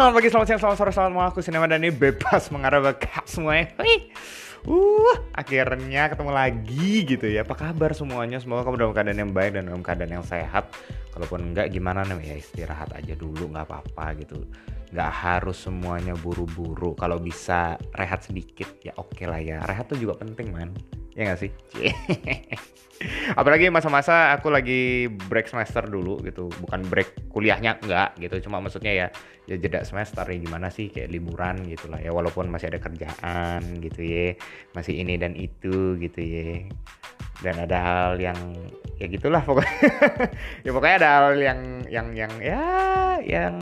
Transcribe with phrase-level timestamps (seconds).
[0.00, 1.28] Selamat pagi, selamat siang, selamat sore, selamat malam.
[1.28, 3.68] Aku Sinema dan ini bebas mengarah ke semuanya.
[3.84, 4.08] Hei.
[4.64, 7.44] Uh, akhirnya ketemu lagi gitu ya.
[7.44, 8.40] Apa kabar semuanya?
[8.40, 10.72] Semoga kamu dalam keadaan yang baik dan dalam keadaan yang sehat.
[11.12, 14.40] Kalaupun enggak gimana nih ya istirahat aja dulu nggak apa-apa gitu.
[14.90, 16.98] Nggak harus semuanya buru-buru.
[16.98, 18.66] Kalau bisa rehat sedikit.
[18.82, 19.62] Ya oke lah ya.
[19.62, 20.70] Rehat tuh juga penting man.
[21.14, 21.50] Ya nggak sih?
[23.40, 26.50] apalagi masa-masa aku lagi break semester dulu gitu.
[26.66, 28.50] Bukan break kuliahnya enggak gitu.
[28.50, 29.06] Cuma maksudnya ya
[29.46, 30.90] ya jeda semester ya gimana sih?
[30.90, 32.10] Kayak liburan gitu lah ya.
[32.10, 34.34] Walaupun masih ada kerjaan gitu ya.
[34.74, 36.66] Masih ini dan itu gitu ya.
[37.40, 38.38] Dan ada hal yang
[39.00, 39.76] ya gitulah pokoknya.
[40.66, 42.62] Ya pokoknya ada hal yang yang yang ya
[43.24, 43.54] yang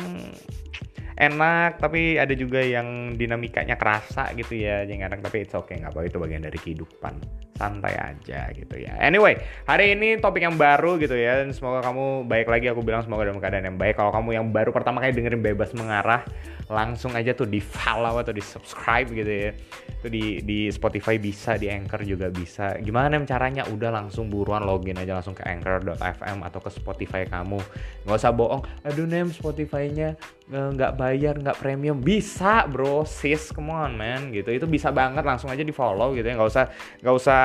[1.19, 5.91] enak tapi ada juga yang dinamikanya kerasa gitu ya jangan enak tapi it's okay nggak
[5.91, 7.19] apa itu bagian dari kehidupan.
[7.59, 8.95] Santai aja gitu ya.
[9.03, 9.35] Anyway
[9.67, 13.27] hari ini topik yang baru gitu ya dan semoga kamu baik lagi aku bilang semoga
[13.27, 13.99] dalam keadaan yang baik.
[13.99, 16.23] Kalau kamu yang baru pertama kali dengerin bebas mengarah
[16.71, 19.51] langsung aja tuh di follow atau di subscribe gitu ya.
[19.99, 22.79] Itu di di Spotify bisa di Anchor juga bisa.
[22.79, 23.67] Gimana caranya?
[23.67, 27.59] Udah langsung buruan login aja langsung ke anchor.fm atau ke Spotify kamu.
[28.07, 28.63] Nggak usah bohong.
[28.87, 30.15] Aduh nem Spotify-nya
[30.49, 32.01] nggak bayar nggak premium.
[32.01, 33.05] Bisa bro.
[33.05, 34.33] Sis come on man.
[34.33, 34.49] Gitu.
[34.49, 35.23] Itu bisa banget.
[35.23, 36.35] Langsung aja di follow gitu ya.
[36.35, 36.65] Nggak usah
[37.05, 37.41] nggak usah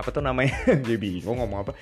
[0.00, 0.54] apa tuh namanya?
[0.86, 1.72] Jadi bingung ngomong apa.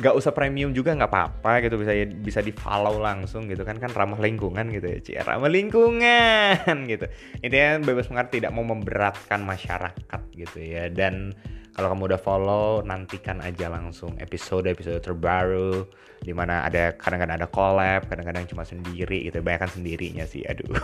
[0.00, 1.76] Nggak usah premium juga nggak apa-apa gitu.
[1.78, 3.76] Bisa bisa di follow langsung gitu kan.
[3.76, 7.06] Kan ramah lingkungan gitu ya cie ramah lingkungan gitu.
[7.44, 10.88] Intinya bebas mengerti tidak mau memberatkan masyarakat gitu ya.
[10.88, 11.36] Dan
[11.78, 15.86] kalau kamu udah follow nantikan aja langsung episode episode terbaru
[16.22, 20.74] di mana ada kadang-kadang ada collab kadang-kadang cuma sendiri gitu kan sendirinya sih aduh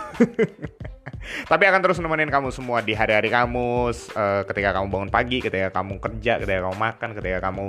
[1.25, 5.73] Tapi akan terus nemenin kamu semua di hari-hari kamu, uh, ketika kamu bangun pagi, ketika
[5.73, 7.67] kamu kerja, ketika kamu makan, ketika kamu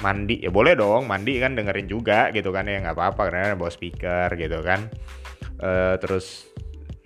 [0.00, 0.36] mandi.
[0.38, 4.30] Ya boleh dong, mandi kan dengerin juga gitu kan ya nggak apa-apa karena bawa speaker
[4.38, 4.86] gitu kan.
[5.60, 6.50] Uh, terus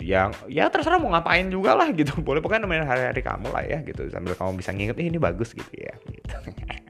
[0.05, 3.79] yang ya terserah mau ngapain juga lah gitu boleh pokoknya nemenin hari-hari kamu lah ya
[3.89, 6.37] gitu sambil kamu bisa nginget ini bagus gitu ya gitu.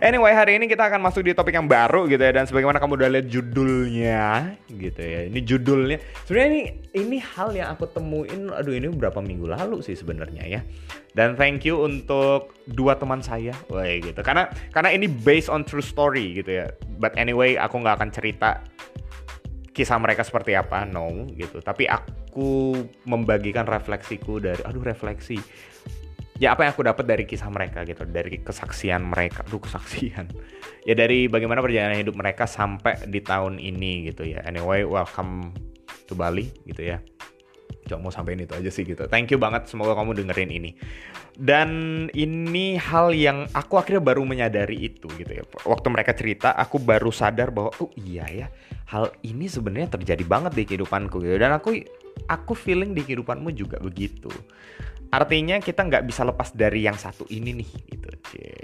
[0.00, 2.96] Anyway, hari ini kita akan masuk di topik yang baru gitu ya dan sebagaimana kamu
[2.96, 5.20] udah lihat judulnya gitu ya.
[5.28, 6.62] Ini judulnya sebenarnya ini
[6.96, 10.60] ini hal yang aku temuin aduh ini berapa minggu lalu sih sebenarnya ya.
[11.12, 13.52] Dan thank you untuk dua teman saya.
[13.68, 14.16] Wah gitu.
[14.24, 16.66] Karena karena ini based on true story gitu ya.
[16.96, 18.64] But anyway, aku nggak akan cerita
[19.72, 21.60] kisah mereka seperti apa, no gitu.
[21.60, 25.36] Tapi aku membagikan refleksiku dari aduh refleksi
[26.42, 29.46] ya apa yang aku dapat dari kisah mereka gitu dari kesaksian mereka.
[29.46, 30.26] Tuh kesaksian.
[30.82, 34.42] Ya dari bagaimana perjalanan hidup mereka sampai di tahun ini gitu ya.
[34.42, 35.54] Anyway welcome
[36.10, 36.98] to Bali gitu ya.
[37.86, 39.06] Cuma mau sampein itu aja sih gitu.
[39.06, 40.74] Thank you banget semoga kamu dengerin ini.
[41.38, 41.70] Dan
[42.18, 45.46] ini hal yang aku akhirnya baru menyadari itu gitu ya.
[45.62, 48.46] Waktu mereka cerita aku baru sadar bahwa oh iya ya
[48.90, 51.38] hal ini sebenarnya terjadi banget di kehidupanku gitu.
[51.38, 51.78] Dan aku
[52.28, 54.30] aku feeling di kehidupanmu juga begitu.
[55.12, 58.08] Artinya kita nggak bisa lepas dari yang satu ini nih gitu.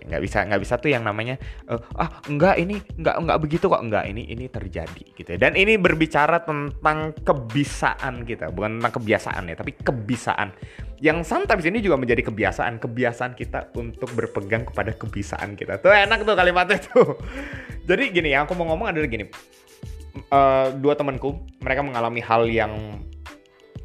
[0.09, 1.37] Nggak bisa nggak bisa tuh yang namanya
[1.69, 3.85] uh, ah enggak ini nggak nggak begitu kok.
[3.85, 9.61] Enggak ini ini terjadi gitu dan ini berbicara tentang kebisaan kita bukan tentang kebiasaan ya
[9.61, 10.57] tapi kebisaan.
[11.05, 15.85] Yang sometimes ini juga menjadi kebiasaan kebiasaan kita untuk berpegang kepada kebisaan kita.
[15.85, 17.21] Tuh enak tuh kalimatnya tuh.
[17.85, 19.29] Jadi gini yang aku mau ngomong adalah gini.
[20.33, 23.05] Uh, dua temanku mereka mengalami hal yang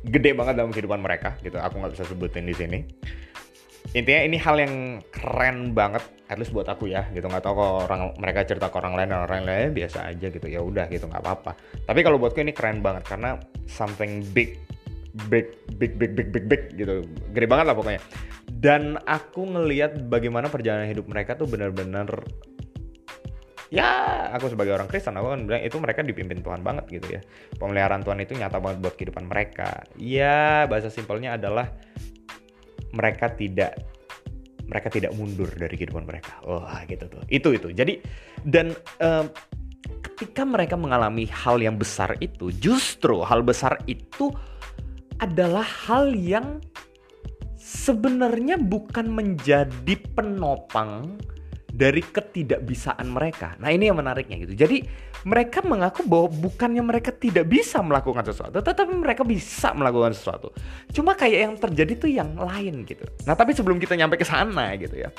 [0.04, 1.56] gede banget dalam kehidupan mereka gitu.
[1.60, 2.80] Aku nggak bisa sebutin di sini.
[3.94, 4.76] Intinya ini hal yang
[5.12, 7.28] keren banget at least buat aku ya gitu.
[7.30, 10.48] Nggak tahu kalau orang mereka cerita ke orang lain dan orang lain biasa aja gitu.
[10.50, 11.06] Ya udah gitu.
[11.08, 11.52] Nggak apa-apa.
[11.86, 13.38] Tapi kalau buatku ini keren banget karena
[13.70, 14.60] something big
[15.30, 17.06] big big big big big big gitu.
[17.32, 18.02] Gede banget lah pokoknya.
[18.50, 22.08] Dan aku ngelihat bagaimana perjalanan hidup mereka tuh benar-benar
[23.74, 24.30] ya.
[24.38, 27.22] Aku sebagai orang Kristen aku kan bilang itu mereka dipimpin Tuhan banget gitu ya.
[27.58, 29.82] Pemeliharaan Tuhan itu nyata banget buat kehidupan mereka.
[29.98, 31.74] Ya bahasa simpelnya adalah
[32.94, 33.82] mereka tidak
[34.70, 36.38] mereka tidak mundur dari kehidupan mereka.
[36.46, 37.26] Wah gitu tuh.
[37.34, 37.74] Itu itu.
[37.74, 37.98] Jadi
[38.46, 39.26] dan um,
[40.14, 44.30] ketika mereka mengalami hal yang besar itu justru hal besar itu
[45.18, 46.62] adalah hal yang
[47.58, 51.16] sebenarnya bukan menjadi penopang
[51.74, 53.58] dari ketidakbisaan mereka.
[53.58, 54.54] Nah ini yang menariknya gitu.
[54.54, 54.86] Jadi
[55.26, 60.54] mereka mengaku bahwa bukannya mereka tidak bisa melakukan sesuatu, tetapi mereka bisa melakukan sesuatu.
[60.94, 63.02] Cuma kayak yang terjadi tuh yang lain gitu.
[63.26, 65.10] Nah tapi sebelum kita nyampe ke sana gitu ya,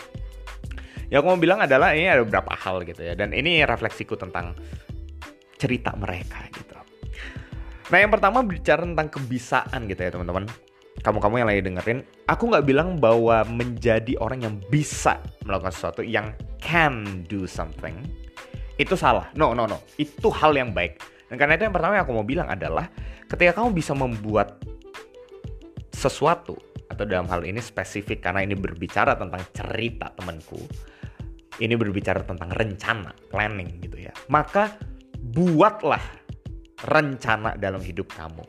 [1.11, 3.19] ya aku mau bilang adalah ini ada beberapa hal gitu ya.
[3.19, 4.55] Dan ini refleksiku tentang
[5.59, 6.79] cerita mereka gitu.
[7.91, 10.47] Nah yang pertama bicara tentang kebisaan gitu ya teman-teman
[11.05, 16.33] kamu-kamu yang lagi dengerin, aku nggak bilang bahwa menjadi orang yang bisa melakukan sesuatu, yang
[16.65, 17.93] can do something,
[18.81, 19.29] itu salah.
[19.37, 19.85] No, no, no.
[20.01, 20.99] Itu hal yang baik.
[21.29, 22.89] Dan karena itu yang pertama yang aku mau bilang adalah
[23.29, 24.65] ketika kamu bisa membuat
[25.93, 26.57] sesuatu
[26.91, 30.61] atau dalam hal ini spesifik karena ini berbicara tentang cerita temanku
[31.59, 34.79] ini berbicara tentang rencana planning gitu ya maka
[35.35, 36.03] buatlah
[36.87, 38.45] rencana dalam hidup kamu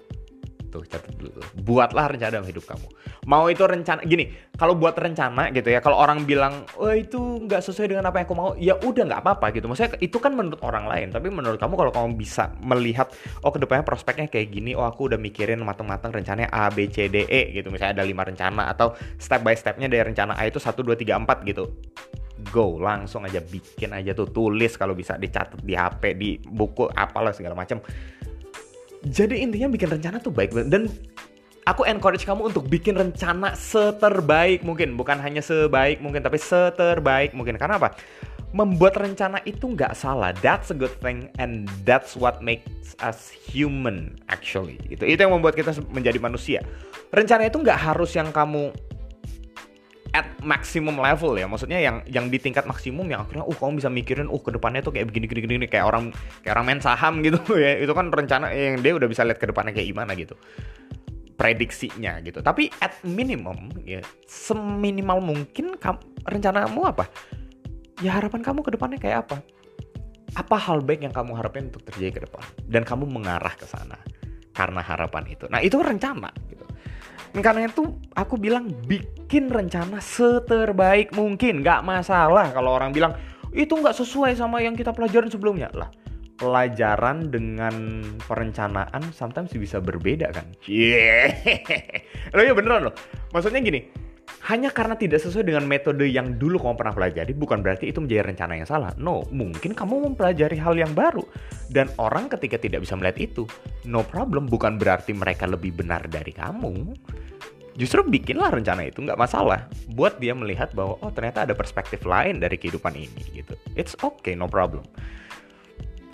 [0.76, 1.40] tuh catat dulu.
[1.64, 2.88] Buatlah rencana dalam hidup kamu.
[3.32, 4.28] Mau itu rencana gini
[4.60, 7.18] kalau buat rencana gitu ya kalau orang bilang oh itu
[7.48, 9.72] nggak sesuai dengan apa yang aku mau ya udah nggak apa-apa gitu.
[9.72, 13.08] Maksudnya itu kan menurut orang lain tapi menurut kamu kalau kamu bisa melihat
[13.42, 17.08] oh ke depannya prospeknya kayak gini oh aku udah mikirin matang-matang rencananya A B C
[17.08, 17.72] D E gitu.
[17.72, 21.16] Misalnya ada lima rencana atau step by stepnya dari rencana A itu satu dua tiga
[21.16, 21.72] empat gitu.
[22.52, 27.32] Go langsung aja bikin aja tuh tulis kalau bisa dicatat di HP di buku apalah
[27.32, 27.80] segala macam
[29.06, 30.58] jadi intinya bikin rencana tuh baik.
[30.66, 30.90] Dan
[31.70, 34.98] aku encourage kamu untuk bikin rencana seterbaik mungkin.
[34.98, 37.58] Bukan hanya sebaik mungkin tapi seterbaik mungkin.
[37.62, 37.94] Karena apa?
[38.56, 40.32] Membuat rencana itu nggak salah.
[40.42, 44.82] That's a good thing and that's what makes us human actually.
[44.88, 46.60] Itu itu yang membuat kita menjadi manusia.
[47.14, 48.72] Rencana itu nggak harus yang kamu
[50.16, 51.44] at maximum level ya.
[51.44, 54.80] Maksudnya yang yang di tingkat maksimum yang akhirnya uh kamu bisa mikirin uh ke depannya
[54.80, 57.76] tuh kayak begini gini gini kayak orang kayak orang main saham gitu ya.
[57.84, 60.40] Itu kan rencana yang dia udah bisa lihat ke depannya kayak gimana gitu.
[61.36, 62.40] Prediksinya gitu.
[62.40, 67.12] Tapi at minimum ya seminimal mungkin kamu, rencanamu apa?
[68.00, 69.38] Ya harapan kamu ke depannya kayak apa?
[70.36, 72.44] Apa hal baik yang kamu harapin untuk terjadi ke depan?
[72.64, 74.00] Dan kamu mengarah ke sana
[74.56, 75.52] karena harapan itu.
[75.52, 76.32] Nah itu rencana
[77.44, 82.52] karena itu aku bilang bikin rencana seterbaik mungkin nggak masalah.
[82.56, 83.16] Kalau orang bilang
[83.52, 85.72] itu nggak sesuai sama yang kita pelajarin sebelumnya.
[85.76, 85.90] Lah
[86.36, 90.44] pelajaran dengan perencanaan sometimes bisa berbeda kan?
[90.68, 91.32] Yeah.
[92.36, 92.96] loh ya beneran loh.
[93.32, 94.05] Maksudnya gini
[94.46, 98.30] hanya karena tidak sesuai dengan metode yang dulu kamu pernah pelajari bukan berarti itu menjadi
[98.30, 98.94] rencana yang salah.
[98.94, 101.26] No, mungkin kamu mempelajari hal yang baru.
[101.74, 103.50] Dan orang ketika tidak bisa melihat itu,
[103.90, 106.94] no problem bukan berarti mereka lebih benar dari kamu.
[107.74, 109.66] Justru bikinlah rencana itu nggak masalah.
[109.98, 113.58] Buat dia melihat bahwa oh ternyata ada perspektif lain dari kehidupan ini gitu.
[113.74, 114.86] It's okay no problem.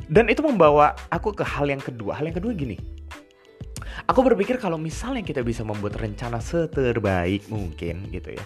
[0.07, 2.15] Dan itu membawa aku ke hal yang kedua.
[2.15, 3.00] Hal yang kedua gini
[4.07, 8.43] aku berpikir kalau misalnya kita bisa membuat rencana seterbaik mungkin gitu ya.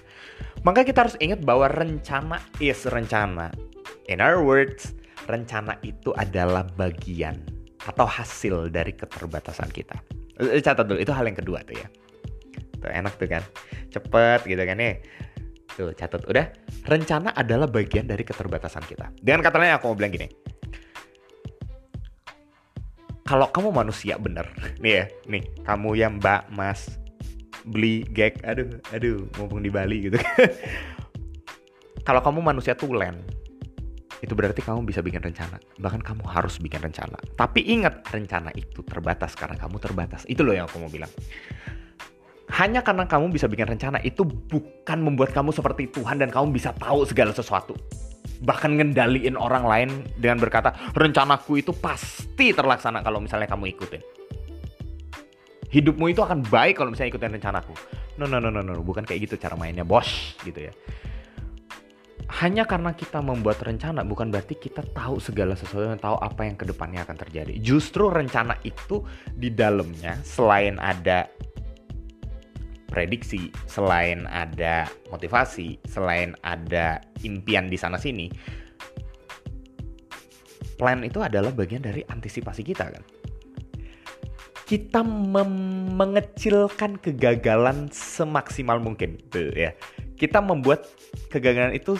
[0.65, 3.53] Maka kita harus ingat bahwa rencana is rencana.
[4.09, 4.93] In other words
[5.25, 7.41] rencana itu adalah bagian
[7.85, 9.97] atau hasil dari keterbatasan kita.
[10.41, 11.87] Eh, catat dulu itu hal yang kedua tuh ya.
[12.81, 13.43] Tuh enak tuh kan?
[13.89, 15.01] Cepet gitu kan nih
[15.75, 16.45] tuh catat udah.
[16.87, 19.11] Rencana adalah bagian dari keterbatasan kita.
[19.19, 20.44] Dengan kata lain aku mau bilang gini
[23.25, 24.45] kalau kamu manusia bener.
[24.77, 27.01] Nih ya nih kamu yang mbak mas
[27.65, 28.37] beli gag.
[28.45, 30.21] Aduh aduh mumpung di Bali gitu
[32.05, 33.17] kalau kamu manusia tulen
[34.21, 35.57] itu berarti kamu bisa bikin rencana.
[35.81, 37.17] Bahkan kamu harus bikin rencana.
[37.33, 40.21] Tapi ingat rencana itu terbatas karena kamu terbatas.
[40.29, 41.09] Itu loh yang aku mau bilang.
[42.53, 46.71] Hanya karena kamu bisa bikin rencana itu bukan membuat kamu seperti Tuhan dan kamu bisa
[46.77, 47.73] tahu segala sesuatu.
[48.45, 54.01] Bahkan ngendaliin orang lain dengan berkata, rencanaku itu pasti terlaksana kalau misalnya kamu ikutin.
[55.73, 57.73] Hidupmu itu akan baik kalau misalnya ikutin rencanaku.
[58.15, 60.73] No, no, no, no, no, bukan kayak gitu cara mainnya, bos, gitu ya.
[62.41, 66.57] Hanya karena kita membuat rencana bukan berarti kita tahu segala sesuatu dan tahu apa yang
[66.57, 67.53] ke depannya akan terjadi.
[67.61, 71.29] Justru rencana itu di dalamnya selain ada
[72.87, 78.29] prediksi, selain ada motivasi, selain ada impian di sana sini,
[80.75, 83.03] plan itu adalah bagian dari antisipasi kita kan.
[84.65, 89.77] Kita mengecilkan kegagalan semaksimal mungkin, tuh ya.
[90.17, 90.89] Kita membuat
[91.29, 91.93] kegagalan itu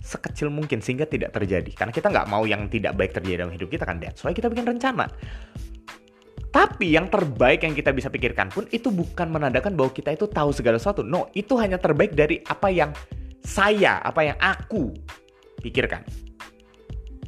[0.00, 1.68] sekecil mungkin sehingga tidak terjadi.
[1.76, 4.00] Karena kita nggak mau yang tidak baik terjadi dalam hidup kita kan.
[4.00, 5.12] Why kita bikin rencana.
[6.50, 10.50] Tapi yang terbaik yang kita bisa pikirkan pun itu bukan menandakan bahwa kita itu tahu
[10.50, 11.06] segala sesuatu.
[11.06, 12.90] No, itu hanya terbaik dari apa yang
[13.38, 14.90] saya, apa yang aku
[15.62, 16.02] pikirkan.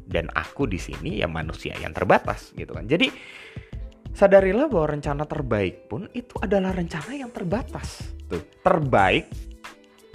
[0.03, 2.85] Dan aku di sini ya manusia yang terbatas gitu kan.
[2.91, 3.15] Jadi
[4.11, 8.03] sadarilah bahwa rencana terbaik pun itu adalah rencana yang terbatas.
[8.27, 9.31] Tuh, terbaik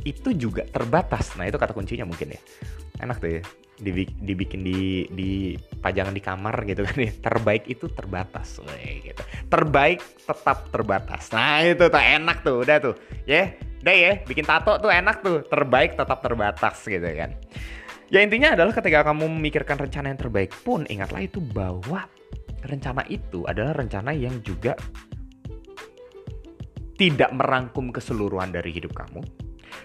[0.03, 1.31] itu juga terbatas.
[1.39, 2.41] Nah, itu kata kuncinya mungkin ya.
[2.99, 3.41] Enak tuh ya
[3.77, 5.29] dibikin di di
[5.79, 7.11] pajangan di kamar gitu kan ya.
[7.13, 8.57] Terbaik itu terbatas
[9.05, 9.23] gitu.
[9.47, 11.29] Terbaik tetap terbatas.
[11.29, 12.95] Nah itu tuh enak tuh udah tuh.
[13.29, 13.47] Ya yeah,
[13.85, 15.45] udah ya bikin tato tuh enak tuh.
[15.45, 17.37] Terbaik tetap terbatas gitu kan.
[18.07, 22.07] Ya intinya adalah ketika kamu memikirkan rencana yang terbaik pun ingatlah itu bahwa
[22.63, 24.73] rencana itu adalah rencana yang juga
[26.97, 29.21] tidak merangkum keseluruhan dari hidup kamu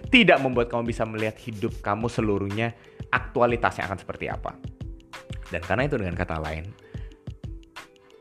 [0.08, 2.76] tidak membuat kamu bisa melihat hidup kamu seluruhnya
[3.12, 4.56] aktualitasnya akan seperti apa.
[5.52, 6.64] Dan karena itu dengan kata lain,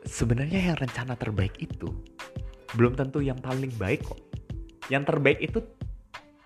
[0.04, 1.88] sebenarnya yang rencana terbaik itu
[2.76, 4.20] belum tentu yang paling baik kok.
[4.92, 5.64] Yang terbaik itu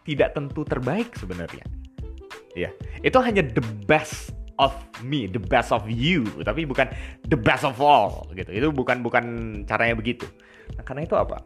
[0.07, 1.67] tidak tentu terbaik sebenarnya.
[2.57, 2.71] Ya,
[3.03, 4.73] itu hanya the best of
[5.05, 6.89] me, the best of you, tapi bukan
[7.29, 8.49] the best of all gitu.
[8.49, 9.25] Itu bukan bukan
[9.69, 10.25] caranya begitu.
[10.79, 11.43] Nah, karena itu apa?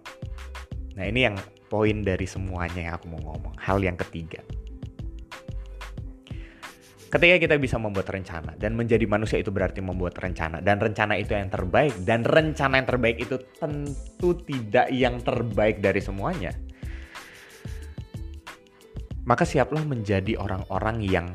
[0.94, 1.36] Nah, ini yang
[1.72, 3.56] poin dari semuanya yang aku mau ngomong.
[3.58, 4.44] Hal yang ketiga.
[7.10, 11.34] Ketika kita bisa membuat rencana dan menjadi manusia itu berarti membuat rencana dan rencana itu
[11.34, 16.54] yang terbaik dan rencana yang terbaik itu tentu tidak yang terbaik dari semuanya.
[19.26, 21.26] Maka siaplah menjadi orang-orang yang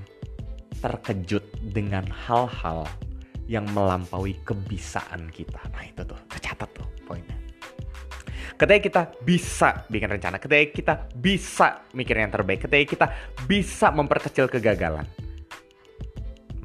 [0.79, 1.43] terkejut
[1.75, 2.87] dengan hal-hal
[3.51, 5.59] yang melampaui kebisaan kita.
[5.75, 7.35] Nah itu tuh, tercatat tuh poinnya.
[8.55, 13.07] Ketika kita bisa bikin rencana, ketika kita bisa mikir yang terbaik, ketika kita
[13.43, 15.03] bisa memperkecil kegagalan,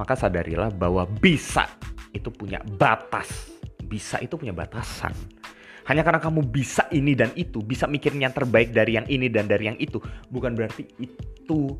[0.01, 1.69] maka sadarilah bahwa bisa
[2.17, 3.53] itu punya batas.
[3.85, 5.13] Bisa itu punya batasan.
[5.85, 9.45] Hanya karena kamu bisa ini dan itu, bisa mikirin yang terbaik dari yang ini dan
[9.45, 10.01] dari yang itu,
[10.33, 11.77] bukan berarti itu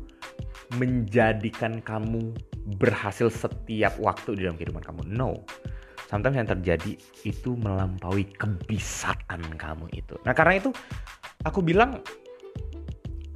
[0.77, 2.35] menjadikan kamu
[2.77, 5.01] berhasil setiap waktu di dalam kehidupan kamu.
[5.09, 5.41] No.
[6.11, 10.19] Sometimes yang terjadi itu melampaui kebisaan kamu itu.
[10.27, 10.75] Nah karena itu
[11.47, 12.03] aku bilang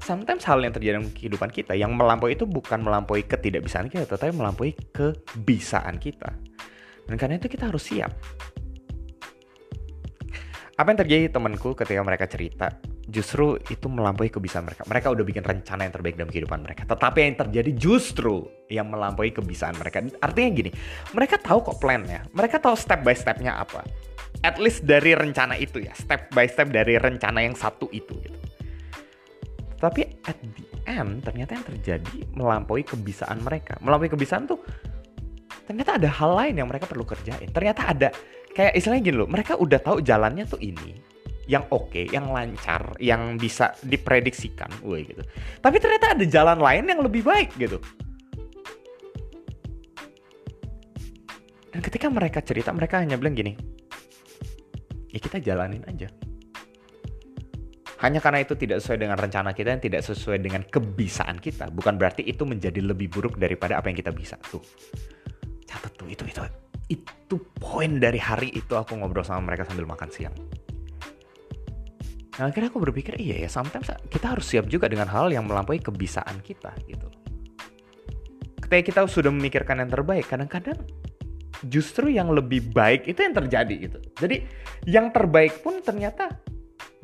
[0.06, 4.38] sometimes hal yang terjadi dalam kehidupan kita yang melampaui itu bukan melampaui ketidakbisaan kita, tetapi
[4.38, 6.30] melampaui kebisaan kita.
[7.10, 8.14] Dan karena itu kita harus siap.
[10.76, 12.68] Apa yang terjadi temanku ketika mereka cerita,
[13.08, 14.84] justru itu melampaui kebisaan mereka.
[14.86, 16.84] Mereka udah bikin rencana yang terbaik dalam kehidupan mereka.
[16.86, 20.04] Tetapi yang terjadi justru yang melampaui kebisaan mereka.
[20.22, 20.72] Artinya gini,
[21.16, 22.28] mereka tahu kok plannya.
[22.36, 23.88] Mereka tahu step by stepnya apa.
[24.44, 28.38] At least dari rencana itu ya, step by step dari rencana yang satu itu gitu.
[29.76, 33.76] Tapi at the end ternyata yang terjadi melampaui kebisaan mereka.
[33.84, 34.64] Melampaui kebisaan tuh
[35.66, 37.50] ternyata ada hal lain yang mereka perlu kerjain.
[37.52, 38.10] Ternyata ada
[38.56, 40.96] kayak istilahnya gini loh, mereka udah tahu jalannya tuh ini
[41.46, 45.22] yang oke, okay, yang lancar, yang bisa diprediksikan, woi gitu.
[45.62, 47.78] Tapi ternyata ada jalan lain yang lebih baik gitu.
[51.70, 53.54] Dan ketika mereka cerita, mereka hanya bilang gini,
[55.12, 56.08] ya kita jalanin aja
[58.06, 61.98] hanya karena itu tidak sesuai dengan rencana kita dan tidak sesuai dengan kebisaan kita, bukan
[61.98, 64.38] berarti itu menjadi lebih buruk daripada apa yang kita bisa.
[64.46, 64.62] Tuh.
[65.66, 66.42] Catat tuh itu itu
[66.86, 70.36] itu poin dari hari itu aku ngobrol sama mereka sambil makan siang.
[72.36, 75.80] Nah, akhirnya aku berpikir, iya ya, sometimes kita harus siap juga dengan hal yang melampaui
[75.80, 77.08] kebisaan kita gitu.
[78.60, 80.78] Ketika kita sudah memikirkan yang terbaik, kadang-kadang
[81.72, 83.98] justru yang lebih baik itu yang terjadi gitu.
[84.20, 84.44] Jadi
[84.86, 86.28] yang terbaik pun ternyata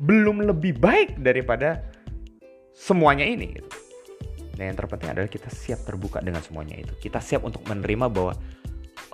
[0.02, 1.78] belum lebih baik daripada
[2.74, 3.70] semuanya ini gitu.
[4.58, 6.92] Dan yang terpenting adalah kita siap terbuka dengan semuanya itu.
[6.98, 8.34] Kita siap untuk menerima bahwa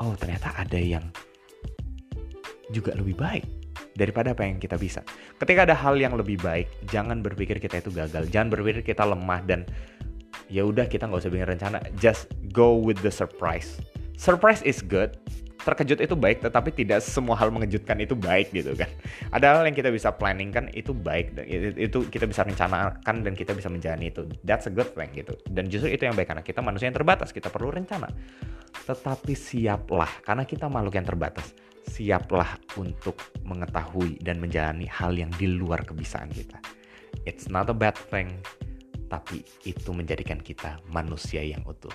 [0.00, 1.04] oh ternyata ada yang
[2.72, 3.44] juga lebih baik
[3.94, 5.04] daripada apa yang kita bisa.
[5.36, 9.42] Ketika ada hal yang lebih baik, jangan berpikir kita itu gagal, jangan berpikir kita lemah
[9.44, 9.66] dan
[10.48, 13.82] ya udah kita nggak usah bikin rencana, just go with the surprise.
[14.18, 15.18] Surprise is good,
[15.68, 18.88] terkejut itu baik tetapi tidak semua hal mengejutkan itu baik gitu kan
[19.36, 21.36] ada hal yang kita bisa planning kan itu baik
[21.76, 25.68] itu kita bisa rencanakan dan kita bisa menjalani itu that's a good thing gitu dan
[25.68, 28.08] justru itu yang baik karena kita manusia yang terbatas kita perlu rencana
[28.88, 31.52] tetapi siaplah karena kita makhluk yang terbatas
[31.88, 36.56] siaplah untuk mengetahui dan menjalani hal yang di luar kebisaan kita
[37.28, 38.32] it's not a bad thing
[39.08, 41.92] tapi itu menjadikan kita manusia yang utuh.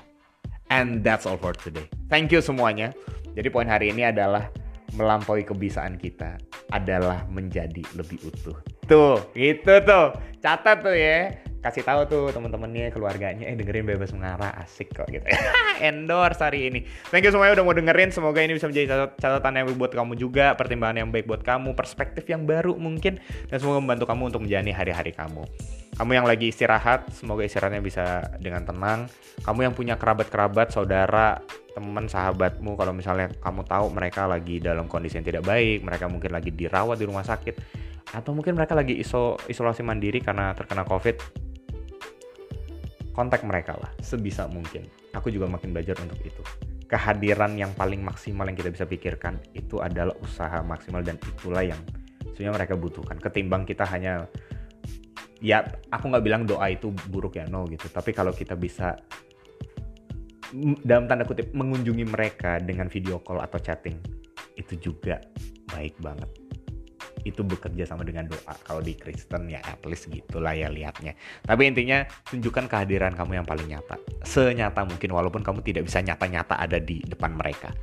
[0.73, 1.85] And that's all for today.
[2.09, 2.97] Thank you semuanya.
[3.33, 4.49] Jadi poin hari ini adalah
[4.93, 6.37] melampaui kebisaan kita
[6.69, 8.57] adalah menjadi lebih utuh.
[8.85, 10.13] Tuh, gitu tuh.
[10.41, 11.41] Catat tuh ya.
[11.63, 15.23] Kasih tahu tuh teman-temannya, keluarganya, eh dengerin bebas mengarah, asik kok gitu.
[15.79, 16.83] Endorse hari ini.
[17.07, 18.11] Thank you semuanya udah mau dengerin.
[18.11, 21.71] Semoga ini bisa menjadi catatan yang baik buat kamu juga, pertimbangan yang baik buat kamu,
[21.71, 23.15] perspektif yang baru mungkin,
[23.47, 25.47] dan semoga membantu kamu untuk menjalani hari-hari kamu.
[25.93, 29.05] Kamu yang lagi istirahat, semoga istirahatnya bisa dengan tenang.
[29.45, 31.37] Kamu yang punya kerabat-kerabat, saudara,
[31.73, 36.29] teman sahabatmu kalau misalnya kamu tahu mereka lagi dalam kondisi yang tidak baik mereka mungkin
[36.29, 37.55] lagi dirawat di rumah sakit
[38.13, 41.17] atau mungkin mereka lagi iso, isolasi mandiri karena terkena covid
[43.13, 44.85] kontak mereka lah sebisa mungkin.
[45.13, 46.41] Aku juga makin belajar untuk itu.
[46.89, 51.77] Kehadiran yang paling maksimal yang kita bisa pikirkan itu adalah usaha maksimal dan itulah yang
[52.33, 53.17] sebenarnya mereka butuhkan.
[53.17, 54.29] Ketimbang kita hanya
[55.43, 57.91] ya aku nggak bilang doa itu buruk ya no gitu.
[57.91, 58.95] Tapi kalau kita bisa
[60.87, 63.99] dalam tanda kutip mengunjungi mereka dengan video call atau chatting
[64.55, 65.19] itu juga
[65.75, 66.31] baik banget.
[67.27, 68.55] Itu bekerja sama dengan doa.
[68.63, 71.11] Kalau di Kristen ya at least gitulah ya lihatnya
[71.43, 73.99] tapi intinya tunjukkan kehadiran kamu yang paling nyata.
[74.23, 77.75] Senyata mungkin walaupun kamu tidak bisa nyata-nyata ada di depan mereka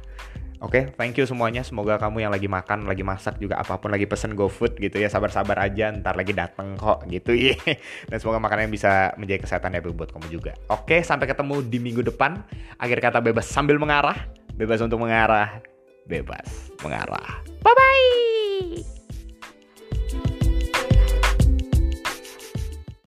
[0.60, 1.64] Oke, okay, thank you semuanya.
[1.64, 5.08] Semoga kamu yang lagi makan, lagi masak juga apa pun lagi pesen GoFood gitu ya,
[5.08, 7.56] sabar-sabar aja, ntar lagi dateng kok gitu ya.
[8.12, 10.52] Dan semoga makanan bisa menjaga kesehatan ya buat kamu juga.
[10.68, 12.44] Oke, okay, sampai ketemu di minggu depan.
[12.76, 15.64] Akhir kata bebas sambil mengarah, bebas untuk mengarah,
[16.04, 17.40] bebas mengarah.
[17.64, 18.99] Bye bye.